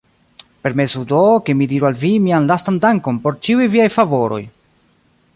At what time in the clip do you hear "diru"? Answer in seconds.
1.73-1.89